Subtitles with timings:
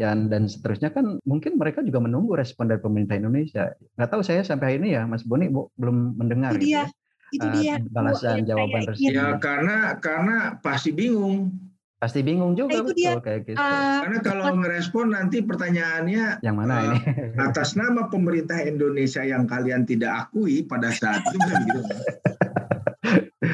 [0.00, 3.76] dan dan seterusnya kan mungkin mereka juga menunggu respon dari pemerintah Indonesia.
[4.00, 6.56] Nggak tahu saya sampai hari ini ya, Mas Boni bu, belum mendengar.
[6.56, 7.74] Itu dia, gitu, itu uh, dia.
[7.92, 9.12] Balasan jawaban resmi.
[9.12, 11.52] Ya karena karena pasti bingung.
[12.00, 13.20] Pasti bingung juga nah, betul dia.
[13.20, 13.60] kayak gitu.
[13.60, 16.98] Uh, Karena kalau ngerespon nanti pertanyaannya yang mana uh, ini?
[17.36, 21.80] atas nama pemerintah Indonesia yang kalian tidak akui pada saat itu kan gitu.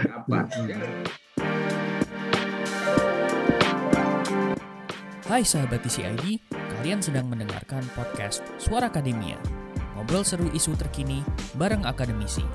[0.23, 0.47] Apa?
[5.27, 9.34] Hai sahabat TCID, kalian sedang mendengarkan podcast Suara Akademia.
[9.98, 11.18] Ngobrol seru isu terkini
[11.58, 12.46] bareng akademisi.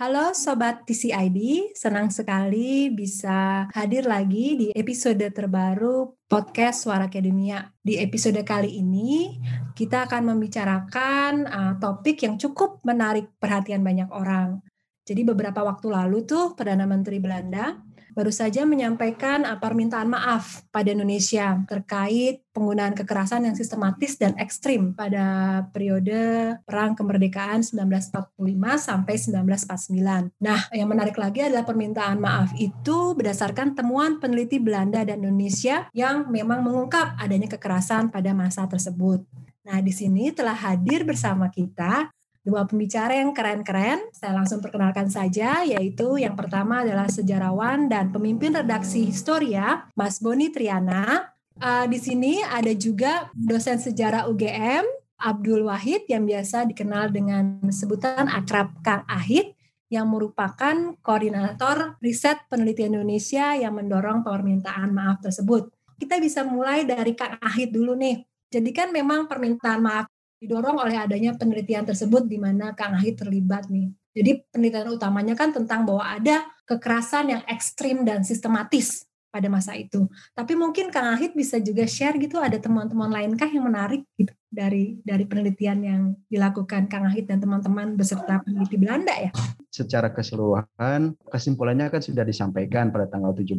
[0.00, 7.60] Halo Sobat TCID, senang sekali bisa hadir lagi di episode terbaru podcast Suara Akademia.
[7.76, 9.36] Di episode kali ini,
[9.76, 14.64] kita akan membicarakan uh, topik yang cukup menarik perhatian banyak orang.
[15.08, 17.80] Jadi beberapa waktu lalu tuh Perdana Menteri Belanda
[18.18, 25.62] baru saja menyampaikan permintaan maaf pada Indonesia terkait penggunaan kekerasan yang sistematis dan ekstrim pada
[25.70, 28.34] periode Perang Kemerdekaan 1945
[28.82, 30.34] sampai 1949.
[30.42, 36.26] Nah, yang menarik lagi adalah permintaan maaf itu berdasarkan temuan peneliti Belanda dan Indonesia yang
[36.26, 39.22] memang mengungkap adanya kekerasan pada masa tersebut.
[39.62, 42.10] Nah, di sini telah hadir bersama kita
[42.48, 44.08] dua pembicara yang keren-keren.
[44.16, 50.48] Saya langsung perkenalkan saja, yaitu yang pertama adalah sejarawan dan pemimpin redaksi Historia, Mas Boni
[50.48, 51.28] Triana.
[51.60, 54.88] Uh, di sini ada juga dosen sejarah UGM,
[55.20, 59.52] Abdul Wahid, yang biasa dikenal dengan sebutan akrab Kang Ahid,
[59.92, 65.68] yang merupakan koordinator riset penelitian Indonesia yang mendorong permintaan maaf tersebut.
[65.98, 68.22] Kita bisa mulai dari Kang Ahid dulu nih.
[68.48, 70.06] Jadi kan memang permintaan maaf
[70.38, 73.90] didorong oleh adanya penelitian tersebut di mana Kang Ahid terlibat nih.
[74.14, 80.08] Jadi penelitian utamanya kan tentang bahwa ada kekerasan yang ekstrim dan sistematis pada masa itu.
[80.32, 84.96] Tapi mungkin Kang Ahid bisa juga share gitu ada teman-teman lainkah yang menarik gitu dari
[85.04, 86.02] dari penelitian yang
[86.32, 89.30] dilakukan Kang Ahid dan teman-teman beserta peneliti Belanda ya.
[89.68, 93.54] Secara keseluruhan kesimpulannya kan sudah disampaikan pada tanggal 17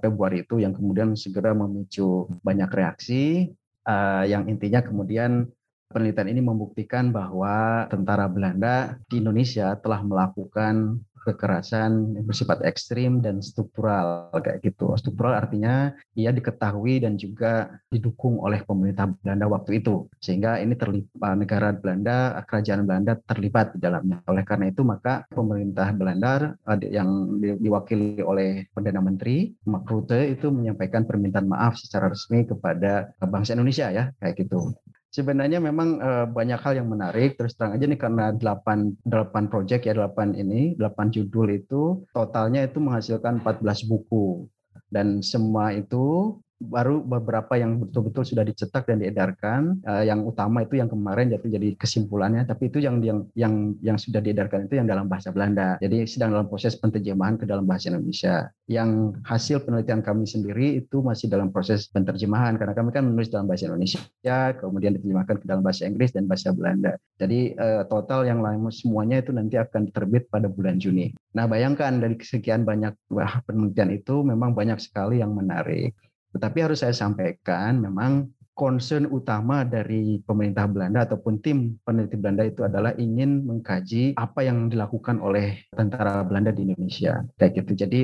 [0.00, 3.52] Februari itu yang kemudian segera memicu banyak reaksi
[3.84, 5.46] uh, yang intinya kemudian
[5.92, 13.38] penelitian ini membuktikan bahwa tentara Belanda di Indonesia telah melakukan kekerasan yang bersifat ekstrim dan
[13.38, 14.90] struktural kayak gitu.
[14.98, 20.10] Struktural artinya ia diketahui dan juga didukung oleh pemerintah Belanda waktu itu.
[20.18, 24.18] Sehingga ini terlibat negara Belanda, kerajaan Belanda terlibat di dalamnya.
[24.26, 31.46] Oleh karena itu maka pemerintah Belanda yang diwakili oleh Perdana Menteri Mark itu menyampaikan permintaan
[31.46, 34.74] maaf secara resmi kepada bangsa Indonesia ya kayak gitu
[35.12, 37.36] sebenarnya memang uh, banyak hal yang menarik.
[37.36, 42.64] Terus terang aja nih karena 8 8 project ya 8 ini 8 judul itu totalnya
[42.64, 44.48] itu menghasilkan 14 buku.
[44.88, 46.36] Dan semua itu
[46.68, 49.82] baru beberapa yang betul-betul sudah dicetak dan diedarkan.
[49.82, 53.96] Uh, yang utama itu yang kemarin jatuh jadi kesimpulannya, tapi itu yang yang yang yang
[53.98, 55.76] sudah diedarkan itu yang dalam bahasa Belanda.
[55.82, 58.50] Jadi sedang dalam proses penterjemahan ke dalam bahasa Indonesia.
[58.70, 63.50] Yang hasil penelitian kami sendiri itu masih dalam proses penterjemahan karena kami kan menulis dalam
[63.50, 64.00] bahasa Indonesia,
[64.56, 66.94] kemudian diterjemahkan ke dalam bahasa Inggris dan bahasa Belanda.
[67.18, 71.12] Jadi uh, total yang lain semuanya itu nanti akan terbit pada bulan Juni.
[71.32, 72.92] Nah, bayangkan dari sekian banyak
[73.48, 75.96] penelitian itu memang banyak sekali yang menarik.
[76.32, 82.60] Tetapi harus saya sampaikan memang concern utama dari pemerintah Belanda ataupun tim peneliti Belanda itu
[82.64, 87.24] adalah ingin mengkaji apa yang dilakukan oleh tentara Belanda di Indonesia.
[87.40, 87.72] Kayak gitu.
[87.84, 87.98] Jadi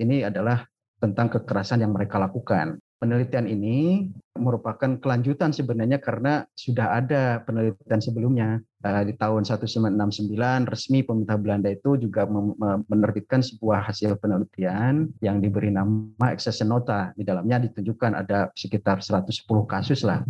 [0.00, 0.64] ini adalah
[1.00, 2.80] tentang kekerasan yang mereka lakukan.
[3.00, 8.60] Penelitian ini merupakan kelanjutan sebenarnya karena sudah ada penelitian sebelumnya.
[8.80, 12.24] Uh, di tahun 1969 resmi pemerintah Belanda itu juga
[12.88, 19.48] menerbitkan sebuah hasil penelitian yang diberi nama Accession Nota di dalamnya ditunjukkan ada sekitar 110
[19.68, 20.24] kasus lah.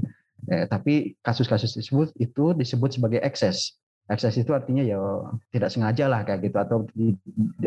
[0.50, 3.78] Eh, tapi kasus-kasus tersebut itu disebut sebagai ekses.
[4.10, 4.98] Ekses itu artinya ya
[5.54, 7.14] tidak sengaja lah kayak gitu atau di,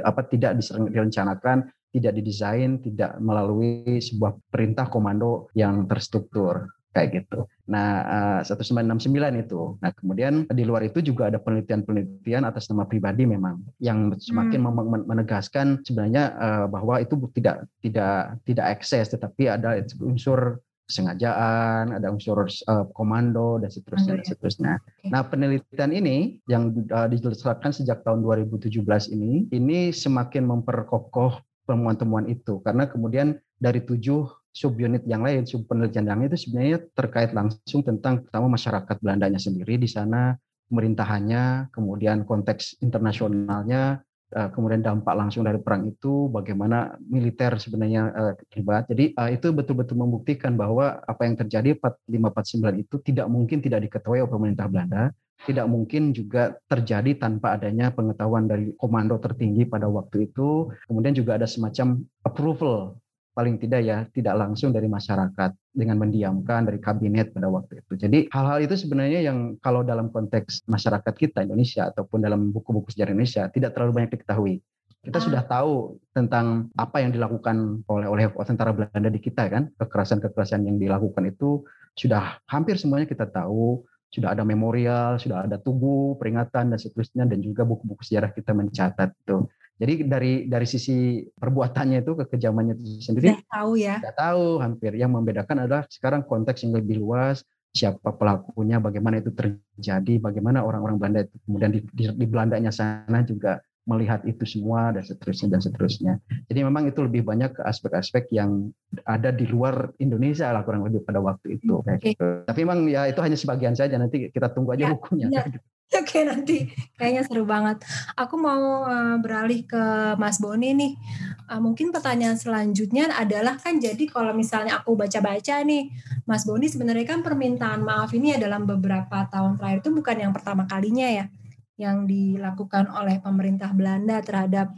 [0.04, 0.60] apa tidak
[0.92, 7.50] direncanakan tidak didesain, tidak melalui sebuah perintah komando yang terstruktur kayak gitu.
[7.70, 9.62] Nah, 1969 eh, itu.
[9.82, 15.10] Nah, kemudian di luar itu juga ada penelitian-penelitian atas nama pribadi memang yang semakin hmm.
[15.10, 22.44] menegaskan sebenarnya eh, bahwa itu tidak tidak tidak ekses tetapi ada unsur kesengajaan, ada unsur
[22.44, 24.30] uh, komando dan seterusnya dan ya.
[24.36, 24.74] seterusnya.
[25.08, 28.84] Nah, penelitian ini yang uh, dijelaskan sejak tahun 2017
[29.16, 36.06] ini ini semakin memperkokoh temuan-temuan itu karena kemudian dari tujuh subunit yang lain, sub penelitian
[36.06, 40.38] yang itu sebenarnya terkait langsung tentang pertama masyarakat Belandanya sendiri di sana,
[40.70, 44.06] pemerintahannya, kemudian konteks internasionalnya,
[44.38, 48.86] uh, kemudian dampak langsung dari perang itu, bagaimana militer sebenarnya uh, terlibat.
[48.94, 54.22] Jadi uh, itu betul-betul membuktikan bahwa apa yang terjadi 4549 itu tidak mungkin tidak diketahui
[54.22, 55.10] oleh pemerintah Belanda,
[55.44, 60.72] tidak mungkin juga terjadi tanpa adanya pengetahuan dari komando tertinggi pada waktu itu.
[60.88, 62.96] Kemudian juga ada semacam approval
[63.34, 67.94] paling tidak ya tidak langsung dari masyarakat dengan mendiamkan dari kabinet pada waktu itu.
[67.98, 73.12] Jadi hal-hal itu sebenarnya yang kalau dalam konteks masyarakat kita Indonesia ataupun dalam buku-buku sejarah
[73.12, 74.62] Indonesia tidak terlalu banyak diketahui.
[75.04, 75.24] Kita ah.
[75.26, 80.80] sudah tahu tentang apa yang dilakukan oleh oleh tentara Belanda di kita kan, kekerasan-kekerasan yang
[80.80, 81.66] dilakukan itu
[81.98, 83.84] sudah hampir semuanya kita tahu,
[84.14, 89.10] sudah ada memorial, sudah ada tugu, peringatan dan seterusnya dan juga buku-buku sejarah kita mencatat
[89.10, 89.50] itu.
[89.74, 93.98] Jadi dari dari sisi perbuatannya itu kekejamannya itu sendiri sudah tahu ya.
[93.98, 94.92] Sudah tahu hampir.
[94.94, 97.42] Yang membedakan adalah sekarang konteks yang lebih luas,
[97.74, 103.26] siapa pelakunya, bagaimana itu terjadi, bagaimana orang-orang Belanda itu kemudian di, di, di Belandanya sana
[103.26, 106.14] juga melihat itu semua dan seterusnya dan seterusnya.
[106.48, 108.72] Jadi memang itu lebih banyak ke aspek-aspek yang
[109.04, 111.84] ada di luar Indonesia lah kurang lebih pada waktu itu.
[111.84, 112.16] Okay.
[112.16, 112.48] Gitu.
[112.48, 114.00] Tapi memang ya itu hanya sebagian saja.
[114.00, 115.28] Nanti kita tunggu aja ya, bukunya.
[115.28, 115.44] Ya.
[115.94, 117.86] Oke nanti kayaknya seru banget.
[118.18, 119.84] Aku mau uh, beralih ke
[120.18, 120.98] Mas Boni nih.
[121.46, 125.94] Uh, mungkin pertanyaan selanjutnya adalah kan jadi kalau misalnya aku baca-baca nih,
[126.26, 130.34] Mas Boni sebenarnya kan permintaan maaf ini ya dalam beberapa tahun terakhir itu bukan yang
[130.34, 131.26] pertama kalinya ya
[131.74, 134.70] yang dilakukan oleh pemerintah Belanda terhadap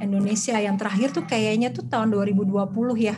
[0.00, 3.16] Indonesia yang terakhir tuh kayaknya tuh tahun 2020 ya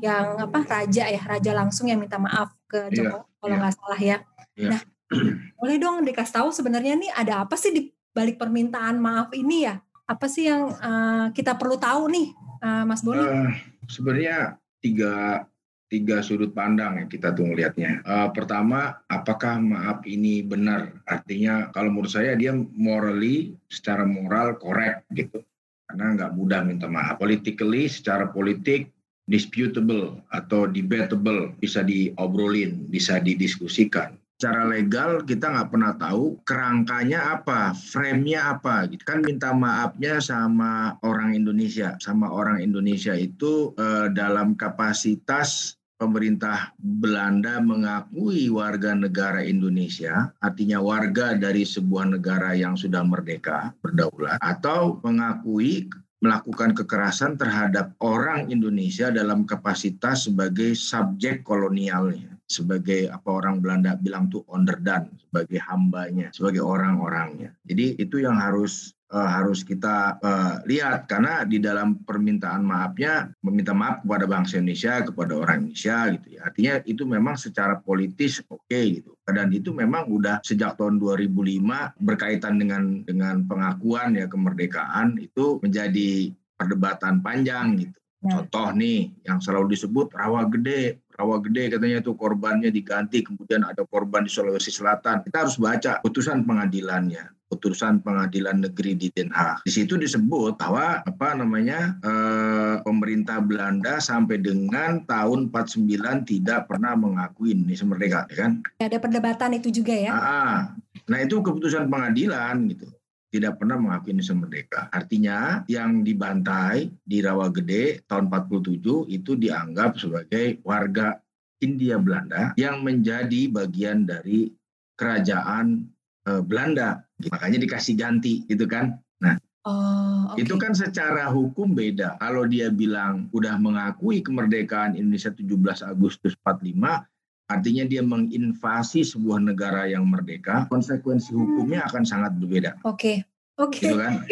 [0.00, 3.60] yang apa raja ya raja langsung yang minta maaf ke Joko yeah, kalau iya.
[3.60, 3.80] nggak yeah.
[3.84, 4.18] salah ya.
[4.56, 4.70] Yeah.
[4.72, 4.80] Nah
[5.60, 7.82] boleh dong dikasih tahu sebenarnya nih ada apa sih di
[8.16, 9.76] balik permintaan maaf ini ya?
[10.08, 12.34] Apa sih yang uh, kita perlu tahu nih,
[12.66, 13.22] uh, Mas Boni?
[13.22, 13.54] Uh,
[13.86, 15.44] sebenarnya tiga
[15.90, 18.00] tiga sudut pandang yang kita tuh melihatnya.
[18.06, 20.94] Uh, pertama, apakah maaf ini benar?
[21.10, 25.42] Artinya kalau menurut saya dia morally, secara moral korek gitu.
[25.90, 27.18] Karena nggak mudah minta maaf.
[27.18, 28.94] Politically, secara politik
[29.26, 37.76] disputable atau debatable bisa diobrolin, bisa didiskusikan secara legal kita nggak pernah tahu kerangkanya apa,
[37.76, 38.88] frame-nya apa.
[38.88, 39.04] Gitu.
[39.04, 47.60] Kan minta maafnya sama orang Indonesia, sama orang Indonesia itu eh, dalam kapasitas pemerintah Belanda
[47.60, 55.92] mengakui warga negara Indonesia, artinya warga dari sebuah negara yang sudah merdeka, berdaulat, atau mengakui
[56.24, 64.26] melakukan kekerasan terhadap orang Indonesia dalam kapasitas sebagai subjek kolonialnya sebagai apa orang Belanda bilang
[64.26, 67.54] tuh onderdan sebagai hambanya sebagai orang-orangnya.
[67.62, 71.10] Jadi itu yang harus uh, harus kita uh, lihat.
[71.10, 76.40] Karena di dalam permintaan maafnya meminta maaf kepada bangsa Indonesia kepada orang Indonesia gitu ya.
[76.46, 79.12] Artinya itu memang secara politis oke okay, gitu.
[79.26, 86.34] Dan itu memang udah sejak tahun 2005 berkaitan dengan dengan pengakuan ya kemerdekaan itu menjadi
[86.58, 87.98] perdebatan panjang gitu.
[88.20, 88.36] Ya.
[88.36, 93.84] Contoh nih yang selalu disebut rawa gede, rawa gede katanya itu korbannya diganti, kemudian ada
[93.84, 95.20] korban di Sulawesi Selatan.
[95.28, 99.68] Kita harus baca putusan pengadilannya, putusan pengadilan negeri di Den Haag.
[99.68, 106.96] Di situ disebut bahwa apa namanya eh, pemerintah Belanda sampai dengan tahun 49 tidak pernah
[106.96, 108.52] mengakui Indonesia merdeka, ya kan?
[108.80, 110.12] Ada perdebatan itu juga ya?
[110.16, 110.58] Nah,
[111.04, 112.88] nah itu keputusan pengadilan gitu
[113.30, 114.80] tidak pernah mengakui Indonesia merdeka.
[114.90, 121.22] Artinya yang dibantai di Rawa Gede tahun 47 itu dianggap sebagai warga
[121.62, 124.50] India Belanda yang menjadi bagian dari
[124.98, 125.86] kerajaan
[126.26, 127.06] eh, Belanda.
[127.30, 128.98] Makanya dikasih ganti gitu kan.
[129.22, 130.48] Nah, Oh, okay.
[130.48, 132.16] Itu kan secara hukum beda.
[132.16, 137.04] Kalau dia bilang udah mengakui kemerdekaan Indonesia 17 Agustus 45,
[137.52, 142.80] artinya dia menginvasi sebuah negara yang merdeka, konsekuensi hukumnya akan sangat berbeda.
[142.88, 143.20] Oke,
[143.60, 144.24] oke, gitu kan?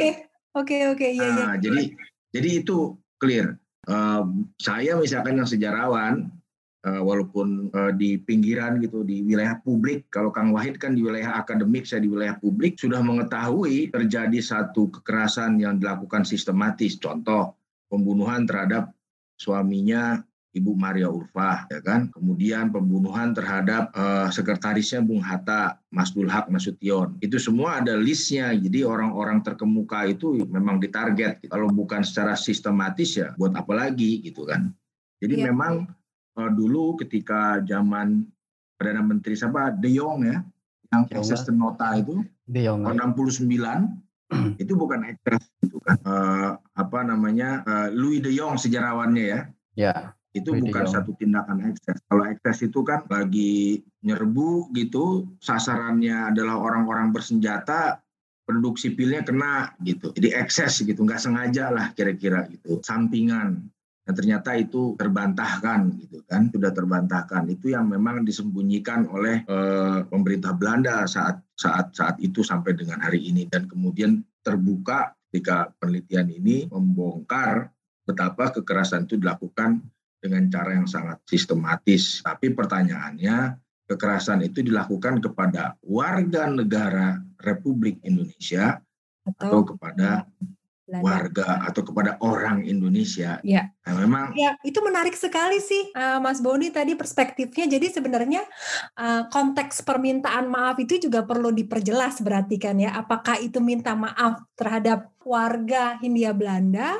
[0.56, 1.28] oke, oke, iya, iya.
[1.36, 1.92] Nah, jadi,
[2.32, 3.60] jadi itu clear.
[3.88, 4.24] Uh,
[4.60, 6.28] saya misalkan yang sejarawan,
[6.84, 11.40] uh, walaupun uh, di pinggiran gitu, di wilayah publik, kalau Kang Wahid kan di wilayah
[11.40, 17.00] akademik, saya di wilayah publik, sudah mengetahui terjadi satu kekerasan yang dilakukan sistematis.
[17.00, 17.56] Contoh,
[17.88, 18.92] pembunuhan terhadap
[19.40, 20.20] suaminya
[20.56, 22.08] Ibu Maria Urfah, ya kan?
[22.08, 27.20] Kemudian pembunuhan terhadap uh, sekretarisnya Bung Hatta, Mas Dulhak Nasution.
[27.20, 28.56] Itu semua ada listnya.
[28.56, 31.44] Jadi orang-orang terkemuka itu memang ditarget.
[31.52, 34.72] Kalau bukan secara sistematis ya, buat apa lagi gitu kan?
[35.20, 35.52] Jadi ya.
[35.52, 35.84] memang
[36.40, 38.24] uh, dulu ketika zaman
[38.80, 40.40] perdana menteri siapa De Jong ya,
[40.88, 43.44] yang ekses nota itu De Jong, 69
[44.62, 46.00] itu bukan ekses itu kan.
[46.08, 47.60] Uh, apa namanya?
[47.68, 49.40] Uh, Louis De Jong sejarawannya ya.
[49.76, 51.98] Ya itu bukan satu tindakan ekses.
[52.06, 57.98] Kalau ekses itu kan lagi nyerbu gitu, sasarannya adalah orang-orang bersenjata,
[58.48, 60.14] penduduk sipilnya kena gitu.
[60.14, 63.68] Jadi ekses gitu, nggak sengaja lah kira-kira gitu, sampingan.
[64.08, 67.44] Dan ternyata itu terbantahkan gitu kan, sudah terbantahkan.
[67.52, 73.20] Itu yang memang disembunyikan oleh eh, pemerintah Belanda saat saat saat itu sampai dengan hari
[73.28, 77.68] ini dan kemudian terbuka ketika penelitian ini membongkar
[78.08, 79.84] betapa kekerasan itu dilakukan
[80.18, 82.22] dengan cara yang sangat sistematis.
[82.22, 83.54] Tapi pertanyaannya,
[83.88, 88.82] kekerasan itu dilakukan kepada warga negara Republik Indonesia
[89.24, 90.28] atau, atau kepada
[90.88, 91.04] Belanda.
[91.04, 93.40] warga atau kepada orang Indonesia.
[93.44, 93.72] Ya.
[93.84, 94.32] Nah, memang.
[94.32, 97.68] Ya, itu menarik sekali sih, uh, Mas Boni tadi perspektifnya.
[97.68, 98.40] Jadi sebenarnya
[98.96, 102.96] uh, konteks permintaan maaf itu juga perlu diperjelas berarti kan ya.
[102.96, 106.96] Apakah itu minta maaf terhadap warga Hindia Belanda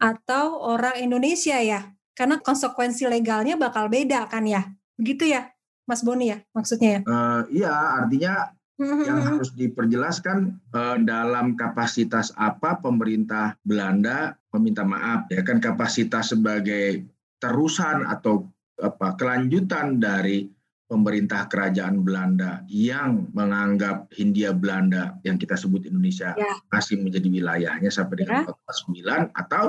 [0.00, 1.95] atau orang Indonesia ya?
[2.16, 4.64] Karena konsekuensi legalnya bakal beda kan ya?
[4.96, 5.52] Begitu ya,
[5.84, 7.00] Mas Boni ya maksudnya ya?
[7.04, 15.40] Uh, iya, artinya yang harus diperjelaskan uh, dalam kapasitas apa pemerintah Belanda meminta maaf ya
[15.40, 17.08] kan kapasitas sebagai
[17.40, 18.44] terusan atau
[18.76, 20.44] apa kelanjutan dari
[20.86, 26.60] pemerintah kerajaan Belanda yang menganggap Hindia Belanda yang kita sebut Indonesia ya.
[26.70, 28.52] masih menjadi wilayahnya sampai dengan ya.
[28.54, 29.64] 49 atau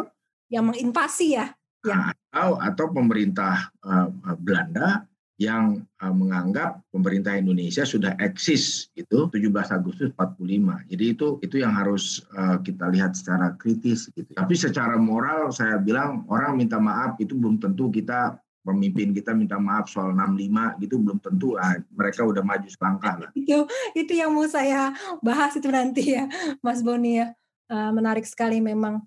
[0.48, 1.52] yang menginvasi ya,
[1.90, 2.12] ya.
[2.32, 10.10] atau atau pemerintah uh, Belanda yang uh, menganggap pemerintah Indonesia sudah eksis itu 17 Agustus
[10.18, 10.90] 45.
[10.90, 14.34] Jadi itu itu yang harus uh, kita lihat secara kritis gitu.
[14.34, 19.56] Tapi secara moral saya bilang orang minta maaf itu belum tentu kita pemimpin kita minta
[19.56, 23.30] maaf soal 65 gitu belum tentu lah mereka udah maju selangkah lah.
[23.38, 24.92] Itu itu yang mau saya
[25.22, 26.26] bahas itu nanti ya
[26.66, 27.32] Mas Boni ya.
[27.68, 29.04] Uh, menarik sekali memang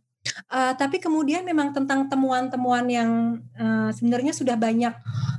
[0.51, 3.11] Uh, tapi kemudian memang tentang temuan-temuan yang
[3.57, 4.95] uh, sebenarnya sudah banyak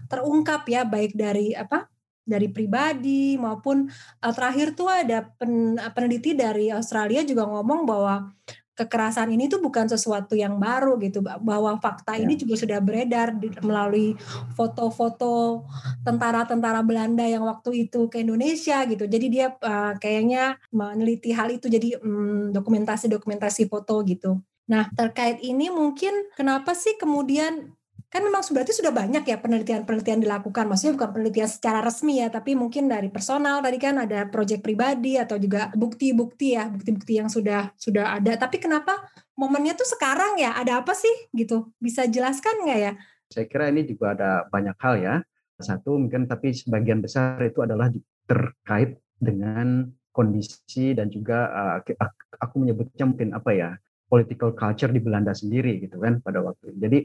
[0.08, 3.90] terungkap ya baik dari apa dari pribadi maupun
[4.24, 8.32] uh, terakhir tuh ada pen, peneliti dari Australia juga ngomong bahwa
[8.72, 12.26] kekerasan ini tuh bukan sesuatu yang baru gitu bahwa fakta ya.
[12.26, 14.16] ini juga sudah beredar di, melalui
[14.58, 15.68] foto-foto
[16.02, 21.70] tentara-tentara Belanda yang waktu itu ke Indonesia gitu jadi dia uh, kayaknya meneliti hal itu
[21.70, 27.74] jadi um, dokumentasi-dokumentasi foto gitu Nah, terkait ini mungkin kenapa sih kemudian
[28.12, 30.68] kan memang berarti sudah banyak ya penelitian-penelitian dilakukan.
[30.68, 35.16] Maksudnya bukan penelitian secara resmi ya tapi mungkin dari personal tadi kan ada proyek pribadi
[35.16, 38.36] atau juga bukti-bukti ya bukti-bukti yang sudah sudah ada.
[38.36, 39.00] Tapi kenapa
[39.40, 40.60] momennya tuh sekarang ya?
[40.60, 41.32] Ada apa sih?
[41.32, 41.72] Gitu.
[41.80, 42.94] Bisa jelaskan nggak ya?
[43.32, 45.16] Saya kira ini juga ada banyak hal ya.
[45.56, 47.88] Satu mungkin tapi sebagian besar itu adalah
[48.28, 51.80] terkait dengan kondisi dan juga uh,
[52.44, 53.72] aku menyebutnya mungkin apa ya
[54.12, 56.78] political culture di Belanda sendiri gitu kan pada waktu itu.
[56.84, 57.00] Jadi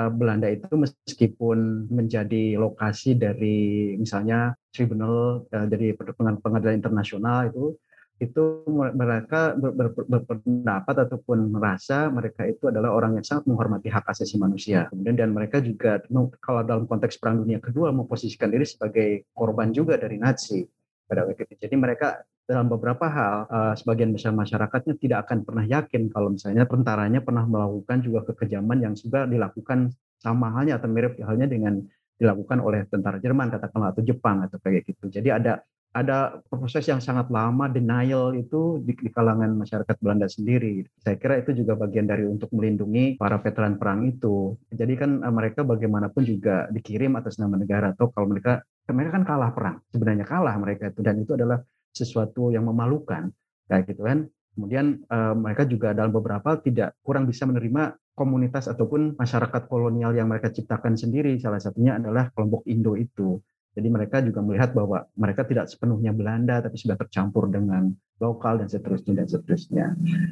[0.00, 5.92] uh, Belanda itu meskipun menjadi lokasi dari misalnya tribunal uh, dari
[6.40, 7.76] pengadilan internasional itu
[8.16, 14.08] itu mereka ber, ber, berpendapat ataupun merasa mereka itu adalah orang yang sangat menghormati hak
[14.08, 14.88] asasi manusia.
[14.88, 16.00] Kemudian dan mereka juga
[16.40, 20.64] kalau dalam konteks Perang Dunia Kedua memposisikan diri sebagai korban juga dari Nazi
[21.04, 21.68] pada waktu itu.
[21.68, 26.62] Jadi mereka dalam beberapa hal uh, sebagian besar masyarakatnya tidak akan pernah yakin kalau misalnya
[26.62, 29.90] tentaranya pernah melakukan juga kekejaman yang juga dilakukan
[30.22, 31.82] sama halnya atau mirip halnya dengan
[32.16, 35.10] dilakukan oleh tentara Jerman katakanlah atau Jepang atau kayak gitu.
[35.10, 35.60] Jadi ada
[35.96, 40.84] ada proses yang sangat lama denial itu di, di kalangan masyarakat Belanda sendiri.
[41.00, 44.54] Saya kira itu juga bagian dari untuk melindungi para veteran perang itu.
[44.70, 48.62] Jadi kan uh, mereka bagaimanapun juga dikirim atas nama negara atau kalau mereka
[48.92, 49.76] mereka kan kalah perang.
[49.90, 51.58] Sebenarnya kalah mereka itu dan itu adalah
[51.96, 53.32] sesuatu yang memalukan
[53.72, 59.16] kayak gitu kan kemudian uh, mereka juga dalam beberapa tidak kurang bisa menerima komunitas ataupun
[59.16, 63.40] masyarakat kolonial yang mereka ciptakan sendiri salah satunya adalah kelompok Indo itu
[63.76, 68.72] jadi mereka juga melihat bahwa mereka tidak sepenuhnya Belanda tapi sudah tercampur dengan lokal dan
[68.72, 69.86] seterusnya dan seterusnya.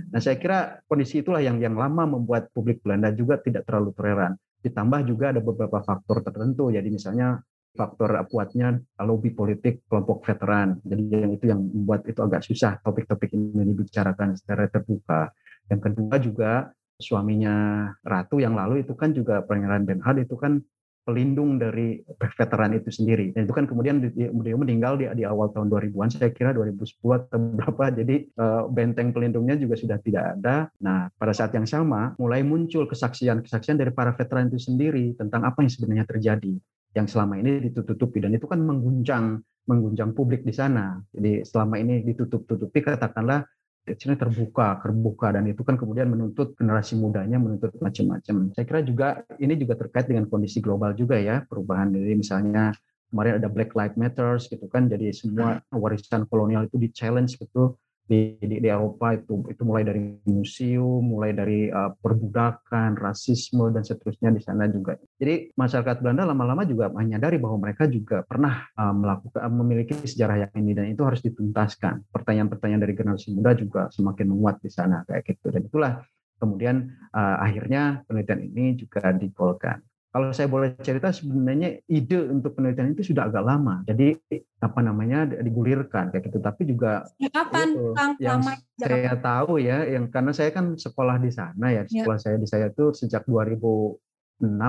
[0.09, 4.33] Nah saya kira kondisi itulah yang yang lama membuat publik Belanda juga tidak terlalu toleran.
[4.64, 6.73] Ditambah juga ada beberapa faktor tertentu.
[6.73, 7.37] Jadi misalnya
[7.75, 10.78] faktor kuatnya lobby politik kelompok veteran.
[10.87, 15.35] Jadi yang itu yang membuat itu agak susah topik-topik ini dibicarakan secara terbuka.
[15.69, 16.52] Yang kedua juga
[16.95, 20.62] suaminya Ratu yang lalu itu kan juga Pangeran Benhard itu kan
[21.04, 23.28] pelindung dari veteran itu sendiri.
[23.37, 24.00] Dan itu kan kemudian
[24.33, 27.85] beliau meninggal di, di awal tahun 2000-an, saya kira 2010 atau berapa.
[27.93, 30.73] Jadi uh, benteng pelindungnya juga sudah tidak ada.
[30.81, 35.61] Nah, pada saat yang sama mulai muncul kesaksian-kesaksian dari para veteran itu sendiri tentang apa
[35.61, 36.57] yang sebenarnya terjadi
[36.94, 38.22] yang selama ini ditutup-tutupi.
[38.22, 41.00] Dan itu kan mengguncang mengguncang publik di sana.
[41.10, 43.44] Jadi selama ini ditutup-tutupi katakanlah
[43.84, 45.34] sini terbuka, terbuka.
[45.36, 48.54] Dan itu kan kemudian menuntut generasi mudanya menuntut macam-macam.
[48.56, 49.08] Saya kira juga
[49.40, 51.92] ini juga terkait dengan kondisi global juga ya perubahan.
[51.92, 52.72] Dari misalnya
[53.12, 54.88] kemarin ada Black Lives Matters gitu kan.
[54.88, 59.84] Jadi semua warisan kolonial itu di challenge gitu di, di, di Eropa itu itu mulai
[59.84, 65.00] dari museum, mulai dari uh, perbudakan, rasisme dan seterusnya di sana juga.
[65.16, 70.52] Jadi masyarakat Belanda lama-lama juga menyadari bahwa mereka juga pernah uh, melakukan memiliki sejarah yang
[70.61, 72.04] ini dan itu harus dituntaskan.
[72.12, 75.92] Pertanyaan-pertanyaan dari generasi muda juga semakin menguat di sana kayak gitu dan itulah
[76.37, 79.80] kemudian uh, akhirnya penelitian ini juga digolkan
[80.14, 83.83] kalau saya boleh cerita sebenarnya ide untuk penelitian itu sudah agak lama.
[83.83, 84.14] Jadi
[84.62, 86.38] apa namanya digulirkan kayak gitu.
[86.38, 87.02] Tapi juga
[87.35, 89.26] kapan itu, Kang, yang lama, saya kapan?
[89.26, 91.83] tahu ya, yang karena saya kan sekolah di sana ya.
[91.90, 92.06] ya.
[92.06, 92.25] Sekolah ya.
[92.30, 93.99] saya di saya itu sejak 2006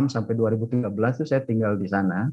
[0.10, 2.26] sampai 2013 itu saya tinggal di sana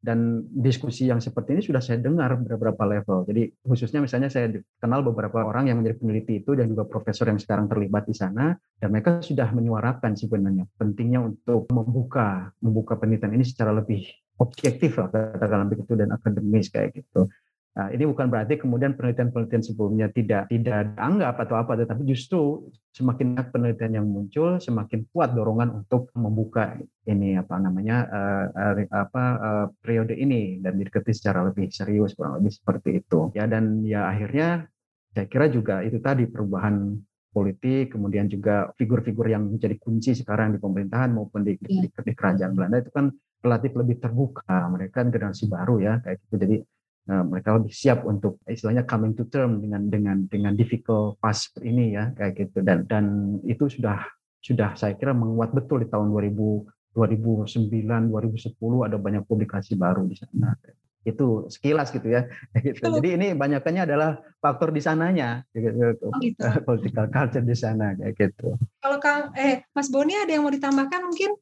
[0.00, 3.28] dan diskusi yang seperti ini sudah saya dengar beberapa level.
[3.28, 4.48] Jadi khususnya misalnya saya
[4.80, 8.56] kenal beberapa orang yang menjadi peneliti itu dan juga profesor yang sekarang terlibat di sana
[8.80, 14.00] dan mereka sudah menyuarakan sebenarnya pentingnya untuk membuka membuka penelitian ini secara lebih
[14.40, 17.28] objektif lah katakanlah begitu dan akademis kayak gitu.
[17.70, 23.38] Nah, ini bukan berarti kemudian penelitian-penelitian sebelumnya tidak tidak dianggap atau apa, tetapi justru semakin
[23.38, 26.74] banyak penelitian yang muncul, semakin kuat dorongan untuk membuka
[27.06, 32.42] ini apa namanya uh, uh, apa uh, periode ini dan didekati secara lebih serius kurang
[32.42, 33.30] lebih seperti itu.
[33.38, 34.66] Ya dan ya akhirnya
[35.14, 36.98] saya kira juga itu tadi perubahan
[37.30, 42.58] politik, kemudian juga figur-figur yang menjadi kunci sekarang di pemerintahan maupun di, di, di kerajaan
[42.58, 43.14] Belanda itu kan
[43.46, 44.66] relatif lebih terbuka.
[44.74, 46.36] Mereka kan generasi baru ya kayak gitu.
[46.42, 46.56] Jadi
[47.10, 51.98] Nah, mereka lebih siap untuk istilahnya coming to term dengan dengan dengan difficult fast ini
[51.98, 52.62] ya kayak gitu.
[52.62, 53.98] Dan dan itu sudah
[54.38, 60.14] sudah saya kira menguat betul di tahun 2000 2009 2010 ada banyak publikasi baru di
[60.14, 60.54] sana.
[61.02, 62.30] Itu sekilas gitu ya
[62.62, 62.78] gitu.
[62.78, 66.46] jadi ini banyakannya adalah faktor di sananya gitu, oh, gitu.
[66.68, 68.54] political culture di sana kayak gitu.
[68.78, 71.34] Kalau kang eh Mas Boni ada yang mau ditambahkan mungkin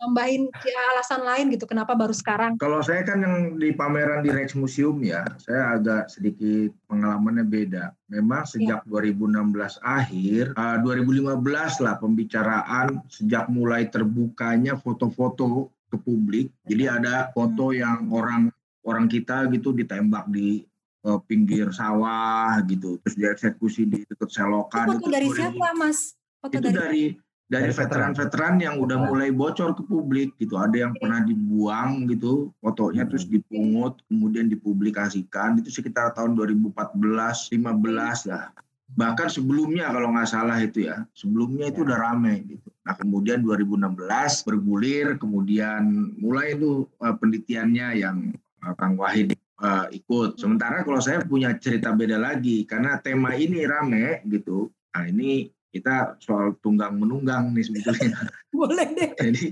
[0.00, 2.56] nambahin ya, alasan lain gitu kenapa baru sekarang?
[2.56, 7.92] Kalau saya kan yang di pameran di Rex Museum ya, saya agak sedikit pengalamannya beda.
[8.08, 8.88] Memang sejak ya.
[8.88, 16.48] 2016 akhir, uh, 2015 lah pembicaraan sejak mulai terbukanya foto-foto ke publik.
[16.64, 17.76] Jadi ada foto hmm.
[17.76, 18.42] yang orang
[18.88, 20.64] orang kita gitu ditembak di
[21.04, 24.88] uh, pinggir sawah gitu, terus dieksekusi di dekat selokan.
[24.88, 26.16] Itu foto itu dari siapa, Mas?
[26.40, 27.04] Foto itu dari, dari
[27.50, 30.54] dari veteran-veteran yang udah mulai bocor ke publik gitu.
[30.54, 35.58] Ada yang pernah dibuang gitu, fotonya terus dipungut, kemudian dipublikasikan.
[35.58, 38.54] Itu sekitar tahun 2014, 15 lah.
[38.90, 42.70] Bahkan sebelumnya kalau nggak salah itu ya, sebelumnya itu udah rame gitu.
[42.86, 43.98] Nah kemudian 2016
[44.46, 48.30] bergulir, kemudian mulai itu uh, penelitiannya yang
[48.62, 50.38] uh, Kang Wahid uh, ikut.
[50.38, 54.70] Sementara kalau saya punya cerita beda lagi, karena tema ini rame gitu.
[54.90, 58.26] Nah ini kita soal tunggang menunggang nih sebetulnya.
[58.54, 59.10] Boleh deh.
[59.16, 59.44] jadi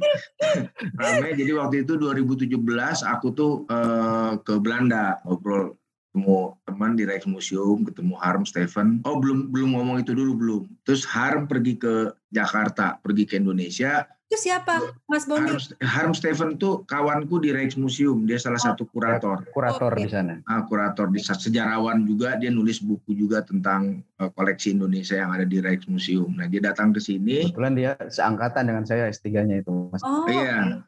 [0.98, 1.38] ramai.
[1.38, 2.58] Jadi waktu itu 2017
[3.06, 5.78] aku tuh uh, ke Belanda ngobrol
[6.08, 8.98] ketemu teman di Rex Museum, ketemu Harm Steven.
[9.06, 10.62] Oh belum belum ngomong itu dulu belum.
[10.82, 15.48] Terus Harm pergi ke Jakarta, pergi ke Indonesia itu siapa, Mas Boni?
[15.48, 18.28] Harm, Harm Steven tuh kawanku di Rex Museum.
[18.28, 18.64] Dia salah oh.
[18.68, 19.48] satu kurator.
[19.56, 20.04] Kurator okay.
[20.04, 20.36] di sana.
[20.44, 22.36] Ah, kurator di sejarawan juga.
[22.36, 26.36] Dia nulis buku juga tentang koleksi Indonesia yang ada di Rex Museum.
[26.36, 27.48] Nah, dia datang ke sini.
[27.48, 30.02] Kebetulan dia seangkatan dengan saya S3-nya itu, Mas.
[30.04, 30.84] Oh, iya.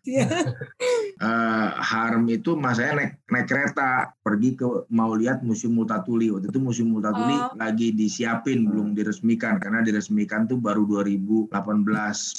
[1.24, 6.28] uh, Harm itu mas saya naik naik kereta pergi ke mau lihat Museum Multatuli.
[6.30, 7.56] Waktu itu Museum Multatuli oh.
[7.56, 11.50] lagi disiapin belum diresmikan karena diresmikan tuh baru 2018